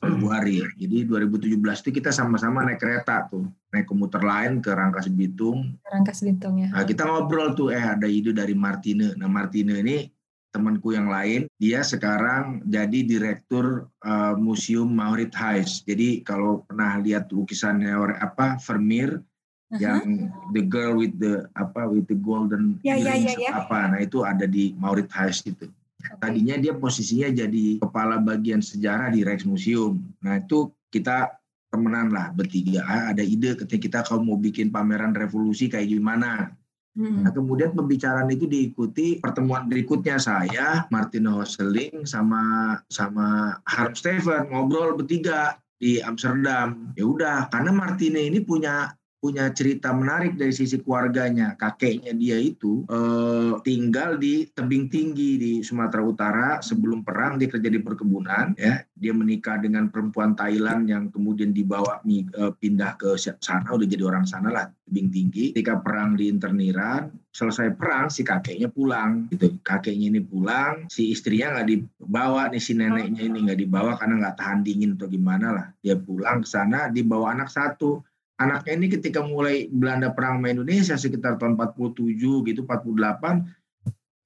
[0.02, 0.62] Februari.
[0.78, 5.80] Jadi jadi 2017 itu kita sama-sama naik kereta tuh, naik komuter lain ke Rangkas Bitung.
[5.88, 6.68] Rangkas Bitung ya.
[6.68, 9.16] Nah, kita ngobrol tuh, eh ada ide dari Martine.
[9.16, 10.04] Nah Martine ini
[10.52, 15.82] temanku yang lain, dia sekarang jadi direktur uh, Museum Mauritshuis.
[15.88, 19.80] Jadi kalau pernah lihat lukisannya apa Vermeer uh-huh.
[19.80, 23.50] yang the girl with the apa with the golden ya, ya, ya, ya.
[23.64, 25.72] apa, nah itu ada di Mauritshuis itu.
[26.20, 30.02] Tadinya dia posisinya jadi kepala bagian sejarah di Rex Museum.
[30.26, 35.16] Nah itu kita temenan lah bertiga ah, ada ide ketika kita kalau mau bikin pameran
[35.16, 36.52] revolusi kayak gimana
[36.92, 37.24] Hmm.
[37.24, 45.00] Nah, kemudian pembicaraan itu diikuti pertemuan berikutnya saya, Martin Hosseling sama sama Harm Steven ngobrol
[45.00, 46.92] bertiga di Amsterdam.
[47.00, 51.54] Ya udah, karena Martine ini punya punya cerita menarik dari sisi keluarganya.
[51.54, 57.70] Kakeknya dia itu eh, tinggal di tebing tinggi di Sumatera Utara sebelum perang dia kerja
[57.70, 58.82] di perkebunan ya.
[58.98, 62.26] Dia menikah dengan perempuan Thailand yang kemudian dibawa eh,
[62.58, 65.46] pindah ke sana udah jadi orang sana lah tebing tinggi.
[65.54, 69.56] Ketika perang di interniran, selesai perang si kakeknya pulang gitu.
[69.62, 74.38] Kakeknya ini pulang, si istrinya nggak dibawa nih si neneknya ini nggak dibawa karena nggak
[74.42, 75.68] tahan dingin atau gimana lah.
[75.80, 78.02] Dia pulang ke sana dibawa anak satu
[78.42, 82.18] anaknya ini ketika mulai Belanda perang sama Indonesia sekitar tahun 47
[82.50, 83.46] gitu 48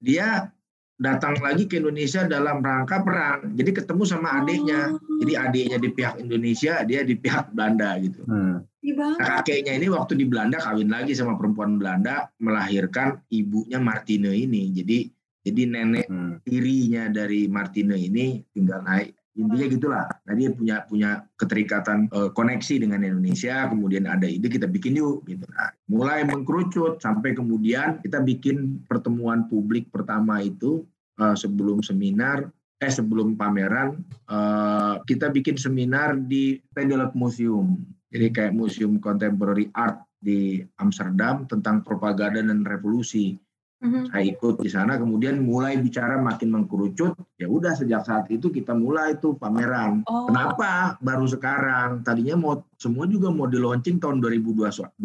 [0.00, 0.48] dia
[0.96, 3.52] datang lagi ke Indonesia dalam rangka perang.
[3.52, 4.96] Jadi ketemu sama adiknya.
[4.96, 5.20] Oh.
[5.20, 8.24] Jadi adiknya di pihak Indonesia, dia di pihak Belanda gitu.
[8.24, 8.64] Hmm.
[8.86, 14.72] Nah, kakeknya ini waktu di Belanda kawin lagi sama perempuan Belanda, melahirkan ibunya Martine ini.
[14.72, 14.98] Jadi
[15.46, 16.42] jadi nenek Hmm.
[16.42, 20.04] tirinya dari Martine ini tinggal naik intinya gitulah.
[20.32, 23.68] Dia punya punya keterikatan eh, koneksi dengan Indonesia.
[23.68, 25.44] Kemudian ada ide kita bikin yuk gitu.
[25.52, 30.82] Nah, mulai mengkerucut sampai kemudian kita bikin pertemuan publik pertama itu
[31.20, 37.76] eh, sebelum seminar eh sebelum pameran eh, kita bikin seminar di Pendelop Museum.
[38.12, 43.36] Jadi kayak museum contemporary art di Amsterdam tentang propaganda dan revolusi
[43.76, 44.08] Mhm.
[44.08, 48.72] saya ikut di sana kemudian mulai bicara makin mengkerucut ya udah sejak saat itu kita
[48.72, 50.24] mulai tuh pameran Oh.
[50.26, 54.96] kenapa baru sekarang tadinya mau semua juga mau di launching tahun 2021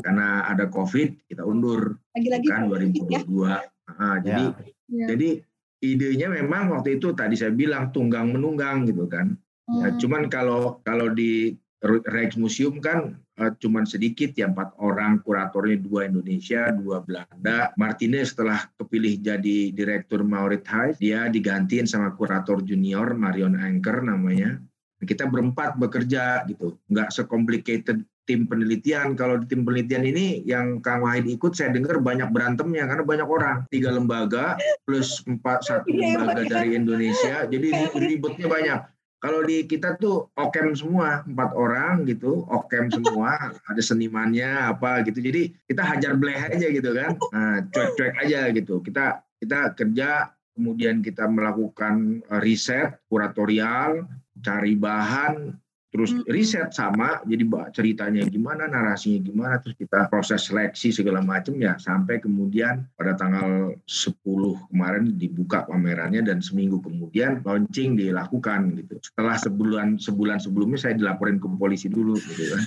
[0.00, 3.20] karena ada covid kita undur Lagi-lagi kan COVID ya.
[3.28, 3.52] 2022
[3.86, 4.44] Ah, jadi
[4.86, 5.06] Ya.
[5.12, 5.28] jadi
[5.78, 9.98] idenya memang waktu itu tadi saya bilang tunggang menunggang gitu kan Ya, Hmm.
[9.98, 16.68] cuman kalau kalau di Rijksmuseum kan eh, cuman sedikit ya empat orang kuratornya dua Indonesia
[16.74, 17.72] dua Belanda.
[17.78, 24.58] Martinez setelah kepilih jadi direktur Mauritshuis dia digantiin sama kurator junior Marion Anker namanya.
[24.96, 26.80] Kita berempat bekerja gitu.
[26.88, 29.14] Nggak sekomplikated tim penelitian.
[29.14, 33.28] Kalau di tim penelitian ini yang Kang Wahid ikut saya dengar banyak berantemnya karena banyak
[33.28, 33.56] orang.
[33.70, 37.46] Tiga lembaga plus empat satu Iya, lembaga dari Indonesia.
[37.46, 38.80] Jadi ribetnya banyak
[39.16, 45.24] kalau di kita tuh okem semua empat orang gitu okem semua ada senimannya apa gitu.
[45.24, 47.16] Jadi kita hajar bleh aja gitu kan.
[47.32, 48.84] Nah, cuek-cuek aja gitu.
[48.84, 54.08] Kita kita kerja kemudian kita melakukan eh, riset kuratorial
[54.40, 55.56] cari bahan
[55.90, 61.78] terus riset sama jadi ceritanya gimana narasinya gimana terus kita proses seleksi segala macam ya
[61.78, 64.14] sampai kemudian pada tanggal 10
[64.70, 68.98] kemarin dibuka pamerannya dan seminggu kemudian launching dilakukan gitu.
[69.00, 72.62] Setelah sebulan sebulan sebelumnya saya dilaporin ke polisi dulu gitu kan.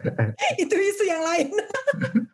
[0.62, 1.48] Itu isu yang lain.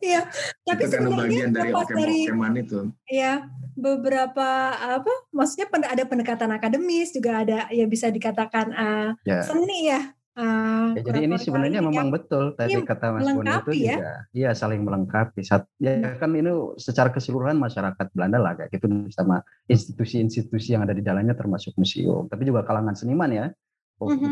[0.00, 0.30] Iya,
[0.62, 3.32] tapi itu karena sebenarnya bagian dari lepas dari okem-okeman itu ya
[3.74, 9.42] beberapa apa maksudnya ada pendekatan akademis juga ada ya bisa dikatakan uh, Ya.
[9.42, 10.14] seni ya.
[10.38, 13.94] uh, Ya, jadi ini sebenarnya memang betul tadi Ini kata Mas Boni itu ya.
[13.98, 15.42] juga iya saling melengkapi.
[15.42, 20.94] Sat, ya kan ini secara keseluruhan masyarakat Belanda lah kayak gitu sama institusi-institusi yang ada
[20.94, 23.46] di dalamnya termasuk museum, tapi juga kalangan seniman ya.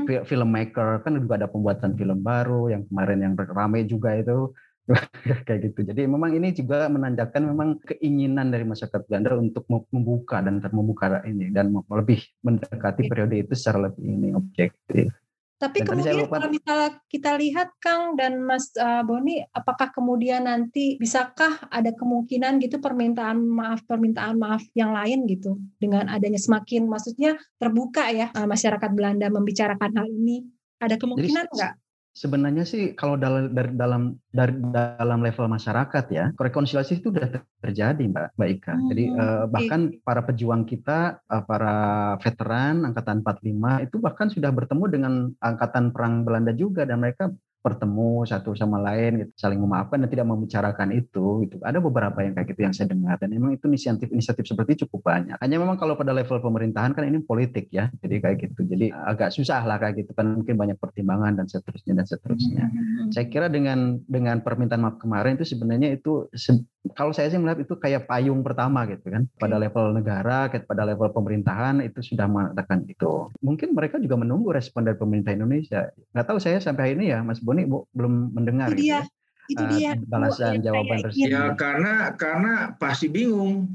[0.09, 4.57] Fi- Filmmaker kan juga ada pembuatan film baru yang kemarin yang ramai juga itu
[5.47, 5.81] kayak gitu.
[5.85, 10.73] Jadi memang ini juga menandakan memang keinginan dari masyarakat Belanda untuk mem- membuka dan ter-
[10.73, 15.13] membuka ini dan lebih mendekati periode itu secara lebih ini objektif.
[15.59, 20.47] Tapi Dan kemudian lupa- kalau misalnya kita lihat Kang dan Mas uh, Boni, apakah kemudian
[20.47, 26.87] nanti bisakah ada kemungkinan gitu permintaan maaf permintaan maaf yang lain gitu dengan adanya semakin
[26.87, 30.47] maksudnya terbuka ya uh, masyarakat Belanda membicarakan hal ini,
[30.79, 31.75] ada kemungkinan nggak?
[32.19, 34.03] Sebenarnya sih kalau dalam dari dalam
[34.35, 38.75] dari dalam level masyarakat ya rekonsiliasi itu sudah ter- terjadi Mbak Mbak Ika.
[38.91, 41.75] Jadi Hmm, eh, bahkan para pejuang kita, eh, para
[42.19, 47.31] veteran angkatan 45 itu bahkan sudah bertemu dengan angkatan perang Belanda juga dan mereka
[47.69, 51.61] bertemu satu sama lain gitu, saling memaafkan dan tidak membicarakan itu gitu.
[51.61, 55.13] Ada beberapa yang kayak gitu yang saya dengar dan memang itu inisiatif-inisiatif seperti itu cukup
[55.13, 55.37] banyak.
[55.37, 57.93] Hanya memang kalau pada level pemerintahan kan ini politik ya.
[58.01, 58.65] Jadi kayak gitu.
[58.65, 62.65] Jadi agak susah lah kayak gitu kan mungkin banyak pertimbangan dan seterusnya dan seterusnya.
[62.67, 63.11] Hmm.
[63.13, 67.61] Saya kira dengan dengan permintaan maaf kemarin itu sebenarnya itu se- kalau saya sih melihat
[67.61, 72.87] itu kayak payung pertama gitu kan pada level negara, pada level pemerintahan itu sudah mengatakan
[72.87, 73.29] itu.
[73.41, 75.91] Mungkin mereka juga menunggu respon dari pemerintah Indonesia.
[76.13, 79.01] Nggak tahu saya sampai hari ini ya Mas Boni Bu, belum mendengar Itu gitu dia,
[79.01, 79.03] ya.
[79.49, 79.91] itu dia.
[80.07, 81.29] balasan Bu, yang jawaban resmi.
[81.29, 83.69] ya karena karena pasti bingung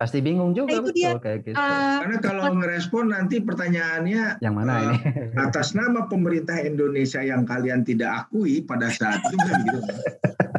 [0.00, 1.12] Pasti bingung juga Nah, itu dia.
[1.12, 1.56] betul kayak gitu.
[1.60, 4.96] Uh, karena kalau ngerespon nanti pertanyaannya Yang mana eh, ini?
[5.36, 9.80] atas nama pemerintah Indonesia yang kalian tidak akui pada saat itu kan gitu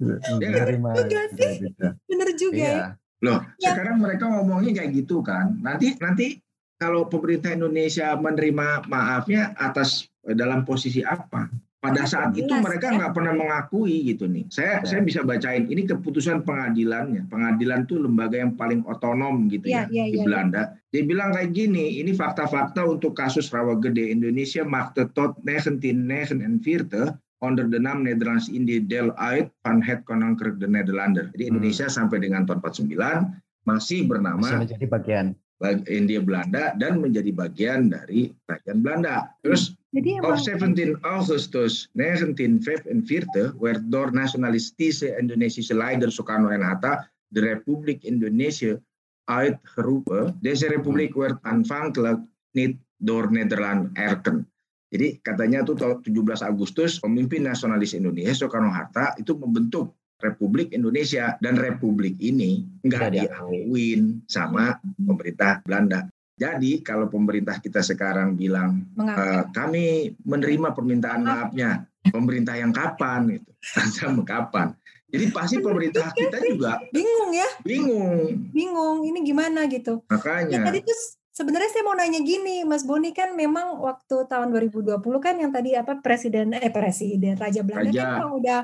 [0.00, 1.54] Menerima Juga gitu, sih.
[1.62, 1.86] gitu.
[2.08, 2.72] bener juga ya.
[2.72, 2.84] Iya.
[3.20, 3.70] Loh, Ya.
[3.70, 5.60] sekarang mereka ngomongnya kayak gitu kan.
[5.60, 6.40] Nanti nanti
[6.74, 11.52] kalau pemerintah Indonesia menerima maafnya atas eh, dalam posisi apa?
[11.80, 12.96] Pada saat itu mereka ya.
[12.96, 14.44] nggak pernah mengakui gitu nih.
[14.48, 14.86] Saya Ya.
[14.86, 17.24] saya bisa bacain ini keputusan pengadilannya.
[17.26, 20.62] Pengadilan tuh lembaga yang paling otonom gitu Iya, ya, iya, di iya, Belanda.
[20.88, 27.70] Dia bilang kayak gini, ini fakta-fakta untuk kasus rawa gede Indonesia maakte tot 1949 onder
[27.70, 31.28] de naam Nederlands Indie deel uit van het Koninkrijk de Nederlander.
[31.32, 31.56] Jadi Hmm.
[31.56, 33.28] Indonesia sampai dengan tahun 49 masih
[33.64, 35.26] Masih bernama menjadi bagian.
[35.60, 39.28] bag- India Belanda dan menjadi bagian dari kerajaan Belanda.
[39.44, 47.10] Terus Jadi op emang 17 Augustus 1945 werd door nationalistische Indonesische leider Soekarno en Hatta
[47.28, 48.78] de Republik Indonesia
[49.24, 50.38] uitgeroepen.
[50.40, 52.20] Deze republiek werd aanvankelijk
[52.52, 54.46] niet door Nederland erkend.
[54.90, 56.02] Jadi katanya tuh 17
[56.42, 64.76] Agustus pemimpin nasionalis Indonesia Soekarno-Hatta itu membentuk Republik Indonesia dan Republik ini nggak diakuin sama
[64.98, 66.10] pemerintah Belanda.
[66.40, 73.50] Jadi kalau pemerintah kita sekarang bilang e, kami menerima permintaan maafnya, pemerintah yang kapan itu,
[73.96, 74.72] sama kapan?
[75.10, 77.48] Jadi pasti pemerintah kita juga bingung ya.
[77.66, 78.18] Bingung.
[78.54, 80.00] Bingung, ini gimana gitu.
[80.06, 80.64] Makanya.
[80.64, 84.98] Ya, tadi tuh sebenarnya saya mau nanya gini, Mas Boni kan memang waktu tahun 2020
[85.22, 88.04] kan yang tadi apa presiden eh presiden Raja Belanda Raja.
[88.18, 88.60] kan udah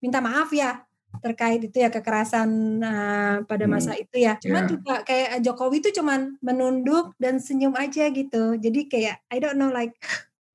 [0.00, 0.84] minta maaf ya
[1.18, 3.72] terkait itu ya kekerasan uh, pada hmm.
[3.74, 4.02] masa hmm.
[4.06, 4.38] itu ya.
[4.38, 4.70] Cuman yeah.
[4.70, 8.54] juga kayak Jokowi itu cuman menunduk dan senyum aja gitu.
[8.54, 9.98] Jadi kayak I don't know like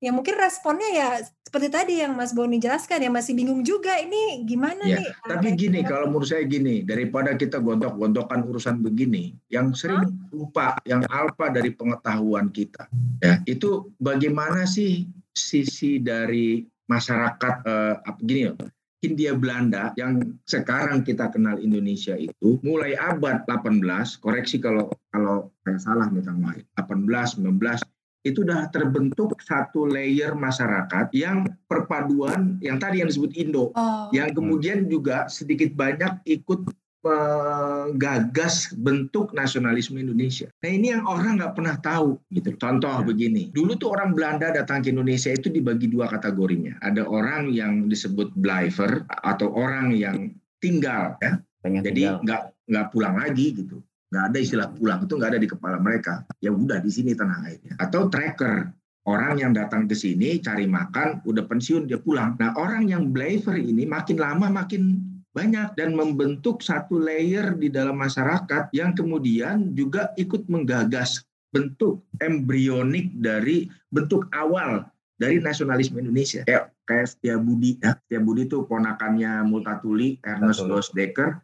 [0.06, 1.08] ya mungkin responnya ya
[1.42, 5.10] seperti tadi yang Mas Boni jelaskan ya masih bingung juga ini gimana ya, nih.
[5.26, 10.30] Tapi gini kalau menurut saya gini daripada kita gontok-gontokan urusan begini yang sering huh?
[10.30, 12.86] lupa yang alfa dari pengetahuan kita
[13.18, 18.54] ya itu bagaimana sih sisi dari masyarakat eh, gini ya
[19.02, 23.82] Hindia Belanda yang sekarang kita kenal Indonesia itu mulai abad 18
[24.22, 27.95] koreksi kalau kalau saya salah minta maaf 18 19
[28.26, 34.10] itu sudah terbentuk satu layer masyarakat yang perpaduan yang tadi yang disebut Indo, oh.
[34.10, 36.66] yang kemudian juga sedikit banyak ikut
[37.06, 40.50] menggagas bentuk nasionalisme Indonesia.
[40.66, 42.58] Nah ini yang orang nggak pernah tahu gitu.
[42.58, 43.06] Contoh ya.
[43.06, 46.82] begini, dulu tuh orang Belanda datang ke Indonesia itu dibagi dua kategorinya.
[46.82, 51.38] Ada orang yang disebut blijver atau orang yang tinggal ya.
[51.62, 53.78] Pengen Jadi nggak nggak pulang lagi gitu
[54.10, 57.38] nggak ada istilah pulang itu nggak ada di kepala mereka ya udah di sini tanah
[57.46, 58.70] airnya atau tracker
[59.06, 63.58] orang yang datang ke sini cari makan udah pensiun dia pulang nah orang yang blaver
[63.58, 65.02] ini makin lama makin
[65.36, 73.12] banyak dan membentuk satu layer di dalam masyarakat yang kemudian juga ikut menggagas bentuk embrionik
[73.20, 74.88] dari bentuk awal
[75.20, 76.44] dari nasionalisme Indonesia.
[76.44, 77.96] Kayak, kayak Setia Budi ya.
[78.00, 81.40] Setia Budi itu ponakannya Multatuli, Ernest Decker.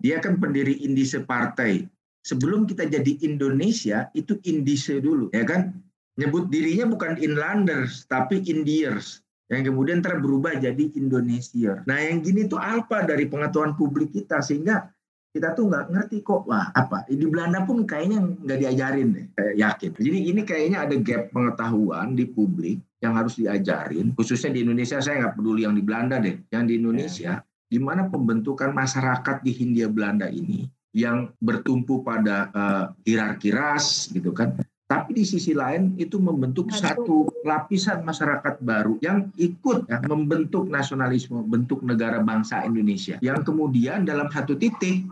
[0.00, 1.84] Dia kan pendiri Indise Partai.
[2.26, 5.72] Sebelum kita jadi Indonesia, itu Indise dulu, ya kan?
[6.18, 9.22] Nyebut dirinya bukan Inlanders, tapi Indiers.
[9.46, 11.86] Yang kemudian terberubah jadi Indonesia.
[11.86, 14.42] Nah yang gini tuh apa dari pengetahuan publik kita.
[14.42, 14.90] Sehingga
[15.36, 19.54] kita tuh nggak ngerti kok wah apa di Belanda pun kayaknya nggak diajarin deh kayak
[19.60, 24.96] yakin jadi ini kayaknya ada gap pengetahuan di publik yang harus diajarin khususnya di Indonesia
[24.96, 29.52] saya nggak peduli yang di Belanda deh yang di Indonesia di mana pembentukan masyarakat di
[29.52, 35.98] Hindia Belanda ini yang bertumpu pada uh, hierarki ras gitu kan tapi di sisi lain
[35.98, 43.18] itu membentuk satu lapisan masyarakat baru yang ikut ya, membentuk nasionalisme, bentuk negara bangsa Indonesia.
[43.18, 45.02] Yang kemudian dalam satu titik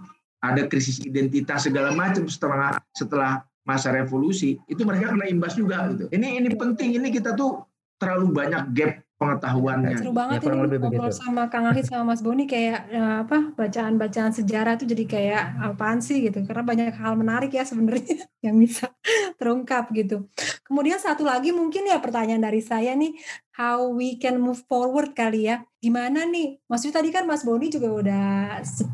[0.47, 6.07] ada krisis identitas segala macam setelah setelah masa revolusi itu mereka kena imbas juga gitu.
[6.07, 7.67] Ini ini penting ini kita tuh
[7.99, 9.97] terlalu banyak gap pengetahuannya.
[9.97, 14.35] Seru banget ya, ini ngobrol sama Kang Ahid sama Mas Boni kayak ya, apa bacaan-bacaan
[14.35, 18.91] sejarah tuh jadi kayak apaan sih gitu karena banyak hal menarik ya sebenarnya yang bisa
[19.39, 20.27] terungkap gitu.
[20.67, 23.15] Kemudian satu lagi mungkin ya pertanyaan dari saya nih
[23.55, 25.63] how we can move forward kali ya.
[25.79, 26.59] Gimana nih?
[26.67, 28.27] Maksudnya tadi kan Mas Boni juga udah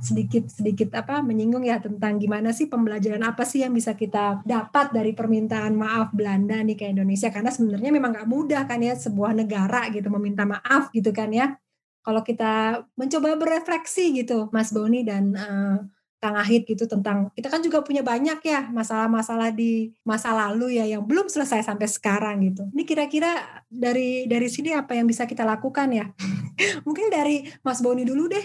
[0.05, 4.93] sedikit sedikit apa menyinggung ya tentang gimana sih pembelajaran apa sih yang bisa kita dapat
[4.93, 9.33] dari permintaan maaf Belanda nih ke Indonesia karena sebenarnya memang nggak mudah kan ya sebuah
[9.33, 11.57] negara gitu meminta maaf gitu kan ya.
[12.05, 15.81] Kalau kita mencoba berefleksi gitu Mas Boni dan uh,
[16.21, 20.85] Kang Ahid gitu tentang kita kan juga punya banyak ya masalah-masalah di masa lalu ya
[20.85, 22.69] yang belum selesai sampai sekarang gitu.
[22.77, 26.13] Ini kira-kira dari dari sini apa yang bisa kita lakukan ya?
[26.87, 28.45] Mungkin dari Mas Boni dulu deh,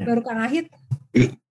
[0.00, 0.04] ya.
[0.08, 0.72] baru Kang Ahid.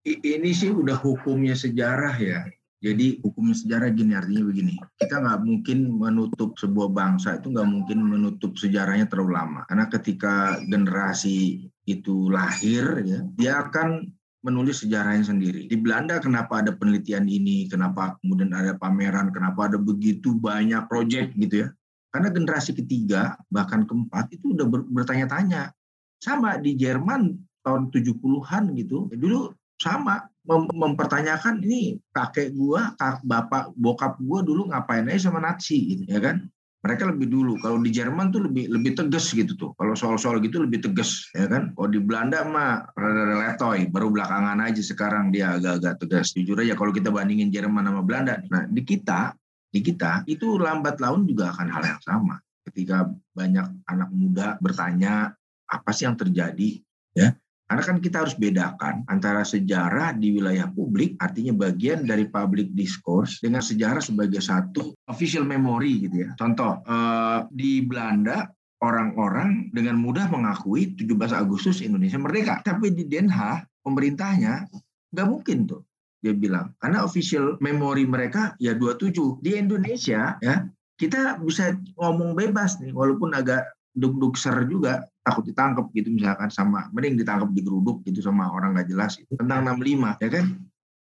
[0.05, 2.41] Ini sih udah hukumnya sejarah ya.
[2.81, 7.97] Jadi hukum sejarah gini artinya begini, kita nggak mungkin menutup sebuah bangsa itu nggak mungkin
[7.97, 9.61] menutup sejarahnya terlalu lama.
[9.65, 14.05] Karena ketika generasi itu lahir, ya, dia akan
[14.45, 15.65] menulis sejarahnya sendiri.
[15.65, 21.33] Di Belanda kenapa ada penelitian ini, kenapa kemudian ada pameran, kenapa ada begitu banyak proyek
[21.33, 21.67] gitu ya.
[22.13, 25.73] Karena generasi ketiga, bahkan keempat itu udah bertanya-tanya.
[26.21, 27.33] Sama di Jerman
[27.65, 34.71] tahun 70-an gitu, dulu sama mem mempertanyakan ini kakek gua, kak, bapak, bokap gua dulu
[34.71, 36.47] ngapain aja sama Nazi gitu ya kan
[36.85, 39.73] mereka lebih dulu kalau di Jerman tuh lebih lebih tegas gitu tuh.
[39.73, 41.73] Kalau soal-soal gitu lebih tegas ya kan?
[41.73, 46.37] Kalau di Belanda mah rada letoy baru belakangan aja sekarang dia agak-agak tegas.
[46.37, 49.33] Jujur aja kalau kita bandingin Jerman sama Belanda nah di kita
[49.73, 52.37] di kita itu lambat laun juga akan hal yang sama.
[52.69, 55.33] Ketika banyak anak muda bertanya
[55.65, 56.85] apa sih yang terjadi?
[57.17, 57.33] Ya
[57.65, 63.41] Karena kan kita harus bedakan antara sejarah di wilayah publik, artinya bagian dari public discourse,
[63.41, 66.29] dengan sejarah sebagai satu official memory gitu ya.
[66.37, 68.45] Contoh, eh, di Belanda
[68.85, 72.61] orang-orang dengan mudah mengakui 17 Agustus Indonesia merdeka.
[72.61, 74.69] Tapi di Den Haag, pemerintahnya
[75.09, 75.81] nggak mungkin tuh
[76.21, 76.73] dia bilang.
[76.77, 79.41] Karena official memory mereka ya 27.
[79.41, 80.55] Di Indonesia ya
[81.01, 86.91] kita bisa ngomong bebas nih, walaupun agak duk-duk ser juga takut ditangkap gitu misalkan sama
[86.91, 90.45] mending ditangkap di geruduk gitu sama orang nggak jelas itu tentang 65 ya kan?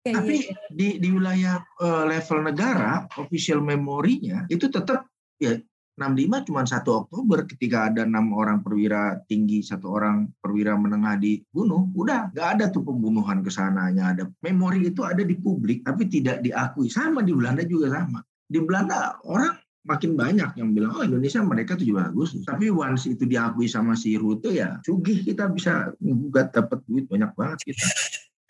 [0.05, 0.53] Ya, tapi ya.
[0.69, 5.09] di di wilayah uh, level negara official memorinya itu tetap
[5.41, 5.57] ya
[5.95, 11.87] 65 cuma 1 Oktober ketika ada enam orang perwira tinggi satu orang perwira menengah dibunuh
[11.95, 14.11] udah nggak ada tuh pembunuhan ke sananya.
[14.11, 16.91] Ada memori itu ada di publik tapi tidak diakui.
[16.91, 18.19] Sama di Belanda juga sama.
[18.45, 22.43] Di Belanda orang makin banyak yang bilang oh Indonesia mereka 17 Agustus.
[22.43, 27.31] Tapi once itu diakui sama si Rute ya sugih kita bisa gugat dapat duit banyak
[27.37, 27.85] banget kita.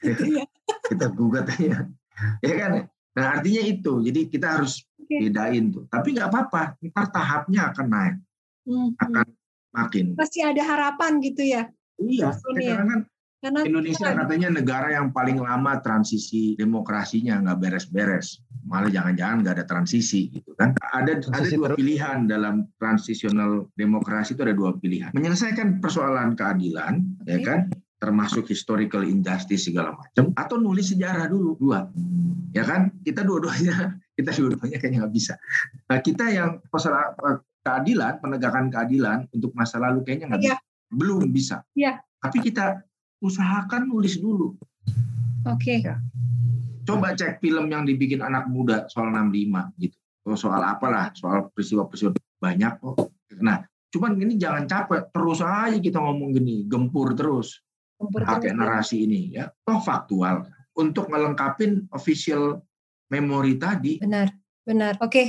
[0.06, 0.46] Iya.
[0.86, 1.90] kita gugat aja.
[2.46, 2.72] Ya kan?
[3.18, 4.00] Nah artinya itu.
[4.06, 5.84] Jadi kita harus bedain tuh.
[5.90, 6.80] Tapi nggak apa-apa.
[6.80, 8.16] Ntar tahapnya akan naik.
[8.70, 8.90] Hmm.
[9.02, 9.28] Akan
[9.74, 10.06] makin.
[10.14, 11.68] Pasti ada harapan gitu ya.
[12.00, 12.38] Iya.
[12.38, 13.00] Karena kan
[13.46, 14.20] karena Indonesia kita...
[14.26, 20.58] katanya negara yang paling lama transisi demokrasinya nggak beres-beres, malah jangan-jangan nggak ada transisi gitu
[20.58, 20.74] kan?
[20.98, 21.78] Ada transisi ada dua terus.
[21.78, 27.38] pilihan dalam transisional demokrasi itu ada dua pilihan: menyelesaikan persoalan keadilan, okay.
[27.38, 27.62] ya kan?
[27.96, 31.90] termasuk historical injustice segala macam, atau nulis sejarah dulu dua,
[32.52, 32.92] ya kan?
[33.02, 35.34] Kita dua-duanya kita dua-duanya kayaknya nggak bisa.
[35.90, 40.54] Nah, kita yang masalah eh, keadilan, penegakan keadilan untuk masa lalu kayaknya nggak ya.
[40.54, 40.58] bisa,
[40.92, 41.58] belum bisa.
[41.74, 42.02] Ya.
[42.22, 42.82] Tapi kita
[43.26, 44.54] usahakan nulis dulu.
[45.50, 45.82] Oke.
[45.82, 45.90] Okay.
[45.90, 45.98] Ya.
[46.86, 49.98] Coba cek film yang dibikin anak muda soal 65 gitu.
[50.26, 53.14] Oh, soal apalah, soal peristiwa-peristiwa banyak kok.
[53.42, 53.62] Nah,
[53.94, 57.62] cuman ini jangan capek, terus aja kita ngomong gini, gempur terus.
[57.98, 58.62] Gempur pakai terus, ya.
[58.62, 59.46] narasi ini ya.
[59.66, 60.46] Toh faktual
[60.78, 62.58] untuk melengkapin official
[63.10, 64.02] memori tadi.
[64.02, 64.34] Benar,
[64.66, 64.94] benar.
[65.02, 65.10] Oke.
[65.10, 65.28] Okay.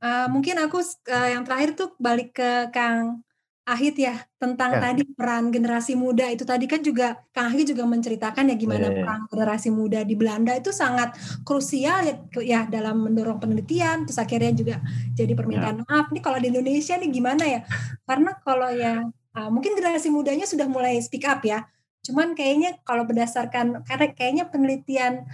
[0.00, 0.80] Uh, mungkin aku
[1.10, 3.24] uh, yang terakhir tuh balik ke Kang
[3.64, 4.92] Ahit ya tentang ya.
[4.92, 9.00] tadi peran generasi muda itu tadi kan juga Kang Ahit juga menceritakan ya gimana ya.
[9.00, 11.16] peran generasi muda di Belanda itu sangat
[11.48, 14.76] krusial ya, ya dalam mendorong penelitian terus akhirnya juga
[15.16, 15.84] jadi permintaan ya.
[15.88, 17.60] maaf nih kalau di Indonesia nih gimana ya
[18.04, 21.64] karena kalau yang uh, mungkin generasi mudanya sudah mulai speak up ya
[22.04, 25.24] Cuman kayaknya kalau berdasarkan karena kayaknya penelitian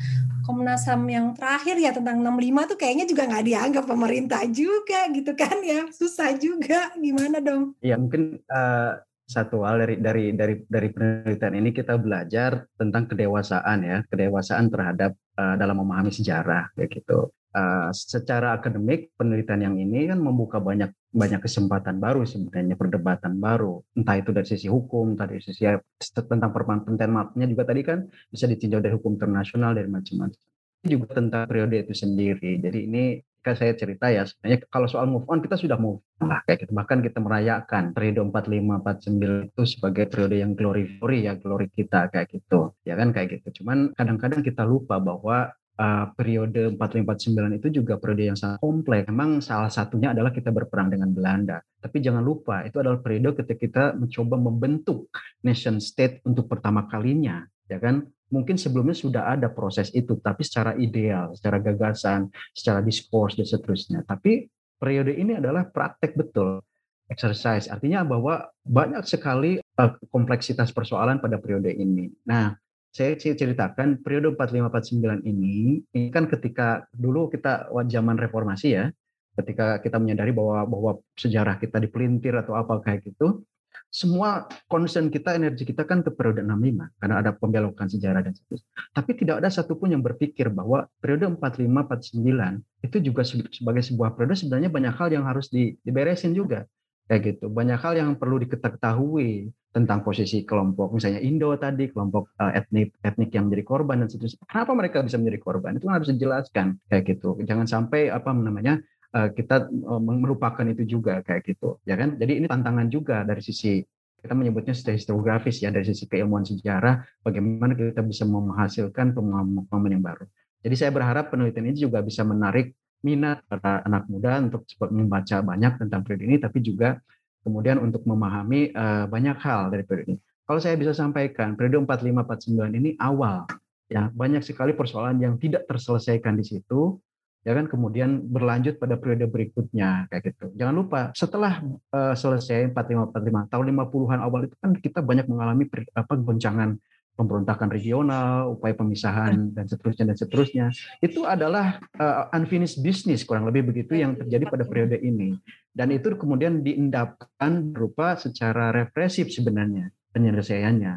[0.47, 5.33] Komnas HAM yang terakhir ya tentang 65 tuh kayaknya juga nggak dianggap pemerintah juga gitu
[5.37, 5.87] kan ya.
[5.91, 6.91] Susah juga.
[6.97, 7.77] Gimana dong?
[7.85, 8.99] Ya mungkin uh,
[9.31, 15.15] satu hal dari dari dari dari penelitian ini kita belajar tentang kedewasaan ya, kedewasaan terhadap
[15.39, 17.31] uh, dalam memahami sejarah kayak gitu.
[17.51, 23.83] Uh, secara akademik penelitian yang ini kan membuka banyak banyak kesempatan baru sebenarnya perdebatan baru.
[23.99, 25.67] Entah itu dari sisi hukum dari sisi
[26.15, 30.39] tentang perpanten maafnya juga tadi kan bisa ditinjau dari hukum internasional dari macam-macam.
[30.87, 32.63] Juga tentang periode itu sendiri.
[32.63, 33.05] Jadi ini
[33.41, 36.63] kan saya cerita ya sebenarnya kalau soal move on kita sudah move on lah kayak
[36.69, 36.73] gitu.
[36.77, 42.07] Bahkan kita merayakan periode 45 49 itu sebagai periode yang glory glory ya glory kita
[42.15, 42.77] kayak gitu.
[42.87, 43.61] Ya kan kayak gitu.
[43.61, 49.09] Cuman kadang-kadang kita lupa bahwa uh, periode 4549 itu juga periode yang sangat kompleks.
[49.09, 51.65] Memang salah satunya adalah kita berperang dengan Belanda.
[51.81, 55.09] Tapi jangan lupa, itu adalah periode ketika kita mencoba membentuk
[55.41, 58.05] nation state untuk pertama kalinya, ya kan?
[58.31, 64.07] Mungkin sebelumnya sudah ada proses itu, tapi secara ideal, secara gagasan, secara diskurs dan seterusnya.
[64.07, 64.47] Tapi
[64.79, 66.63] periode ini adalah praktek betul
[67.11, 67.67] exercise.
[67.67, 72.07] Artinya bahwa banyak sekali uh, kompleksitas persoalan pada periode ini.
[72.31, 72.55] Nah,
[72.91, 78.91] saya ceritakan periode 4549 ini ini kan ketika dulu kita zaman reformasi ya
[79.39, 83.47] ketika kita menyadari bahwa bahwa sejarah kita dipelintir atau apa kayak gitu
[83.91, 88.67] semua concern kita energi kita kan ke periode 65 karena ada pembelokan sejarah dan sebagainya
[88.95, 94.71] tapi tidak ada satupun yang berpikir bahwa periode 4549 itu juga sebagai sebuah periode sebenarnya
[94.71, 96.67] banyak hal yang harus diberesin juga
[97.11, 97.51] kayak gitu.
[97.51, 100.95] Banyak hal yang perlu diketahui tentang posisi kelompok.
[100.95, 104.47] Misalnya Indo tadi kelompok uh, etnik etnik yang menjadi korban dan seterusnya.
[104.47, 105.75] Kenapa mereka bisa menjadi korban?
[105.75, 107.35] Itu harus dijelaskan kayak gitu.
[107.43, 108.79] Jangan sampai apa namanya
[109.11, 112.15] uh, kita uh, melupakan itu juga kayak gitu ya kan?
[112.15, 113.83] Jadi ini tantangan juga dari sisi
[114.21, 120.05] kita menyebutnya secara historiografis ya dari sisi keilmuan sejarah bagaimana kita bisa menghasilkan pemahaman yang
[120.05, 120.31] baru.
[120.61, 125.73] Jadi saya berharap penelitian ini juga bisa menarik minat para anak muda untuk membaca banyak
[125.81, 127.01] tentang periode ini tapi juga
[127.45, 130.19] kemudian untuk memahami uh, banyak hal dari periode ini.
[130.45, 133.47] Kalau saya bisa sampaikan, periode 45-49 ini awal,
[133.87, 136.99] ya banyak sekali persoalan yang tidak terselesaikan di situ,
[137.47, 140.53] ya kan kemudian berlanjut pada periode berikutnya kayak gitu.
[140.59, 141.63] Jangan lupa setelah
[141.95, 145.65] uh, selesai 45 45 tahun 50-an awal itu kan kita banyak mengalami
[145.97, 146.77] apa goncangan
[147.21, 150.67] pemberontakan regional, upaya pemisahan dan seterusnya dan seterusnya.
[151.05, 155.37] Itu adalah uh, unfinished business kurang lebih begitu yang terjadi pada periode ini.
[155.69, 160.95] Dan itu kemudian diendapkan berupa secara represif sebenarnya penyelesaiannya.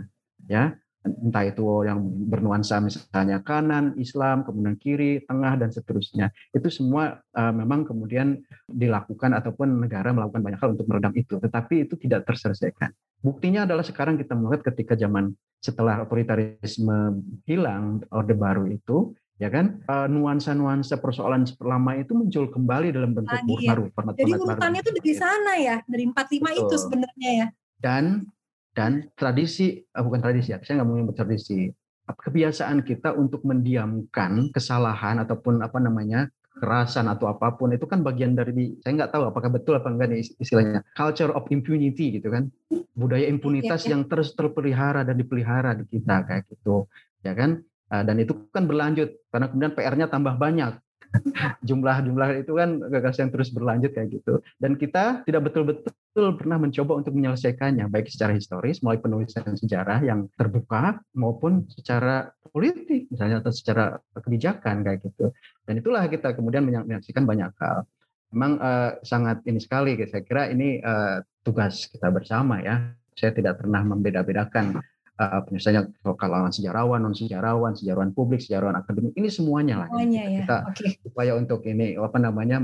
[0.48, 2.00] Ya, entah itu yang
[2.32, 6.32] bernuansa misalnya kanan, Islam, kemudian kiri, tengah dan seterusnya.
[6.56, 8.40] Itu semua uh, memang kemudian
[8.72, 12.96] dilakukan ataupun negara melakukan banyak hal untuk meredam itu, tetapi itu tidak terselesaikan.
[13.20, 19.80] Buktinya adalah sekarang kita melihat ketika zaman setelah otoritarisme hilang orde baru itu, ya kan
[19.88, 23.70] uh, nuansa-nuansa persoalan lama itu muncul kembali dalam bentuk Lagi, ya.
[23.72, 23.84] baru.
[24.20, 26.52] Jadi urutannya itu dari sana ya, dari 45 Betul.
[26.68, 27.48] itu sebenarnya ya.
[27.80, 28.28] Dan
[28.76, 31.70] dan tradisi uh, bukan tradisi ya saya nggak mau menyebut tradisi
[32.04, 38.38] kebiasaan kita untuk mendiamkan kesalahan ataupun apa namanya kekerasan atau apa pun itu kan bagian
[38.38, 42.54] dari saya nggak tahu apakah betul apa enggak nih istilahnya culture of impunity gitu kan.
[42.94, 43.92] Budaya impunitas ya, ya.
[43.98, 46.86] yang terus terpelihara dan dipelihara di kita kayak gitu
[47.26, 47.60] ya kan?
[47.90, 50.78] Uh, dan itu kan berlanjut karena kemudian PR-nya tambah banyak
[51.68, 54.42] jumlah-jumlah itu kan yang terus berlanjut kayak gitu.
[54.58, 60.30] Dan kita tidak betul-betul pernah mencoba untuk menyelesaikannya, baik secara historis, melalui penulisan sejarah yang
[60.38, 65.34] terbuka, maupun secara politik, misalnya atau secara kebijakan kayak gitu.
[65.66, 67.86] Dan itulah kita kemudian menyaksikan banyak hal.
[68.34, 72.94] Memang uh, sangat ini sekali, saya kira ini uh, tugas kita bersama ya.
[73.14, 74.82] Saya tidak pernah membeda-bedakan
[75.30, 79.88] uh, misalnya kalangan sejarawan, non sejarawan, sejarawan publik, sejarawan akademik, ini semuanya lah.
[79.94, 80.40] Semuanya ya.
[80.44, 80.90] Kita okay.
[81.08, 82.58] upaya untuk ini apa namanya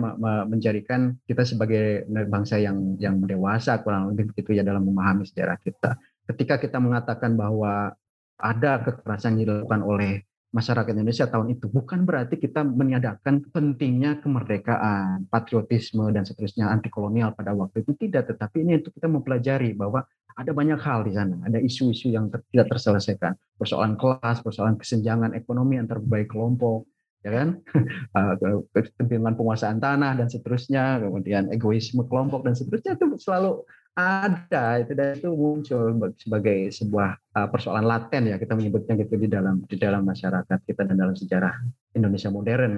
[0.49, 5.95] menjadikan kita sebagai bangsa yang yang dewasa kurang lebih begitu ya dalam memahami sejarah kita.
[6.27, 7.95] Ketika kita mengatakan bahwa
[8.39, 15.29] ada kekerasan yang dilakukan oleh masyarakat Indonesia tahun itu bukan berarti kita meniadakan pentingnya kemerdekaan,
[15.29, 20.01] patriotisme dan seterusnya anti kolonial pada waktu itu tidak, tetapi ini untuk kita mempelajari bahwa
[20.39, 25.75] ada banyak hal di sana, ada isu-isu yang tidak terselesaikan, persoalan kelas, persoalan kesenjangan ekonomi
[25.75, 26.87] antar berbagai kelompok,
[27.27, 27.59] ya kan,
[28.15, 33.67] uh, kepentingan penguasaan tanah dan seterusnya, kemudian egoisme kelompok dan seterusnya itu selalu
[33.99, 34.79] ada.
[34.79, 38.39] Itu dan itu muncul sebagai sebuah uh, persoalan laten ya.
[38.39, 41.53] Kita menyebutnya gitu di dalam di dalam masyarakat kita dan dalam sejarah
[41.95, 42.73] Indonesia modern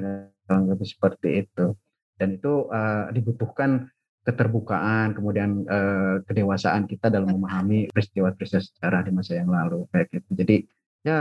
[0.50, 1.78] kalau seperti itu.
[2.18, 3.90] Dan itu uh, dibutuhkan
[4.22, 10.30] keterbukaan kemudian uh, kedewasaan kita dalam memahami peristiwa-peristiwa sejarah di masa yang lalu kayak gitu
[10.38, 10.56] jadi
[11.02, 11.20] ya